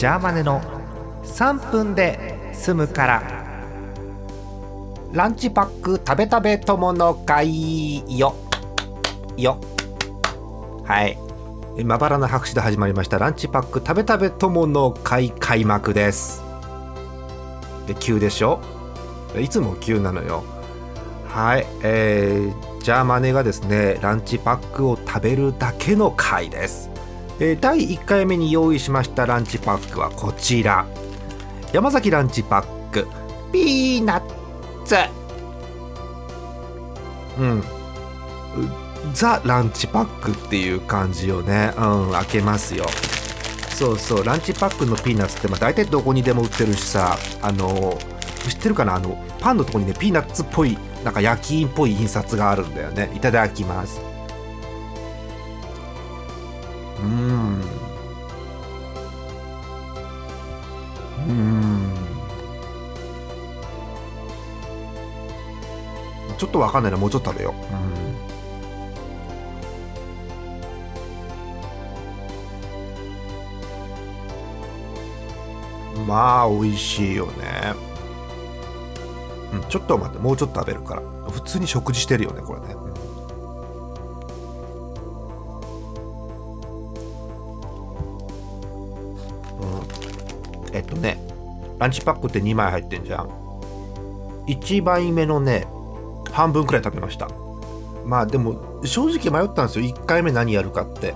[0.00, 0.62] ジャーマネの
[1.24, 3.22] 3分で済むから。
[5.12, 8.34] ランチパック食べ食べ友の会よ。
[9.36, 9.60] よ。
[10.86, 11.18] はい。
[11.84, 13.18] まばらな拍手で始まりました。
[13.18, 16.42] ランチパック食べ食べ友の会開幕です。
[17.86, 18.58] で急でしょ？
[19.38, 20.44] いつも急なのよ。
[21.28, 21.66] はい。
[21.82, 26.88] えー、ジャーマネがですねランチパックを食べるだけの回です、
[27.42, 30.86] えー第1回目に用意しましたランチパックはこちら。
[31.72, 33.08] 山崎ランチパック。
[33.50, 34.94] ピーナッツ。
[37.38, 37.64] うん。
[39.14, 41.72] ザ・ランチパックっていう感じをね。
[41.78, 42.84] うん開けますよ。
[43.70, 44.24] そうそう。
[44.24, 47.16] ランチパックのピーナッツってまあ大体どこにでも売ってるしさ。
[47.40, 47.96] あの
[48.48, 48.96] 知ってるかな？
[48.96, 53.10] あのパンのとこにねピーナッツっぽいなんか焼き印っぽい印刷があるんだよね。
[53.14, 54.02] いただきます。
[57.02, 57.60] うーん。
[61.28, 61.90] うーん。
[66.38, 67.54] ちょっとわかんないなもうちょっと食べよ
[75.94, 77.74] う、うん、まあ美味しいよね。
[79.52, 81.02] うん、ちょっと待ってもうちょっと食べるから。
[81.30, 82.74] 普通に食事してるよねこれね、
[90.72, 91.18] えっとね
[91.78, 93.28] ランチパックって2枚入ってんじゃん。
[94.46, 95.66] 1枚目のね
[96.32, 97.28] 半分くらい食べました。
[98.04, 99.86] まあでも正直迷ったんですよ。
[99.86, 101.14] 1回目何やるかって。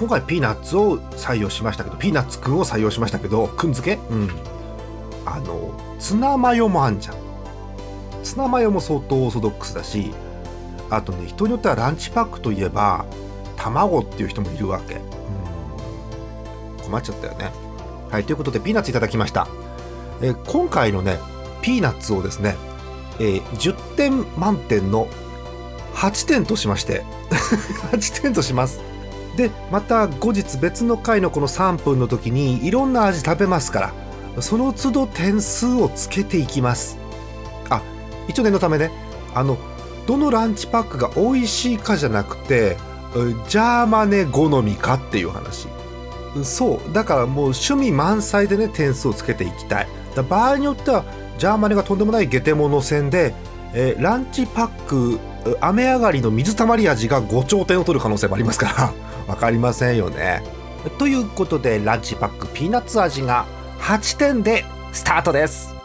[0.00, 3.98] 今回ピーナッツを採用しましたけどピーナッツくんを採用しましたけどくん漬け？
[4.10, 4.30] うん。
[5.24, 7.16] あのツナマヨもあんじゃん。
[8.24, 10.12] ツナマヨも相当オーソドックスだし
[10.90, 13.06] あとね人によってはランチパックといえば
[13.56, 14.94] 卵っていう人もいるわけ。
[14.94, 15.00] うん。
[16.84, 17.52] 困っちゃったよね。
[18.10, 19.48] はいということでピーナッツいただきました、
[20.22, 21.18] えー今回のね
[21.62, 22.56] ピーナッツをですね、
[23.18, 25.08] えー10点満点の
[25.94, 27.04] 8点としまして
[27.92, 28.80] 8点とします。
[29.36, 33.92] でまた後日別の回のこの3分の時にいろんな味食べますか
[34.34, 36.96] らその都度点数をつけていきます。
[37.68, 37.82] あ
[38.28, 38.90] 一応念のためね
[39.34, 39.58] あの
[40.06, 42.76] どのランチパックが美味しいかじゃなくて
[43.48, 45.68] ジャーマネ好みかっていう話。
[46.44, 46.92] そう。
[46.92, 49.88] だからもう趣味満載でね点数をつけていきたい。
[50.14, 51.04] だ場合によっては
[51.38, 53.34] ジャーマネがとんでもないゲテモノ戦で、
[53.74, 55.18] えーランチパック
[55.60, 58.92] 雨上がりの水たまり味が5兆点を取る可能性もありますから。
[59.34, 60.42] 分かりませんよね。
[60.98, 63.44] ということでランチパックピーナッツ味が
[63.80, 65.75] 8点でスタートです。